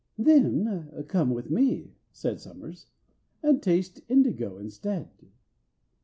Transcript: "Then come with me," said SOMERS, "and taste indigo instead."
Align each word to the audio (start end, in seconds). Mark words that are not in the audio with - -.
"Then 0.17 0.89
come 1.07 1.29
with 1.29 1.51
me," 1.51 1.93
said 2.11 2.41
SOMERS, 2.41 2.87
"and 3.43 3.61
taste 3.61 4.01
indigo 4.09 4.57
instead." 4.57 5.11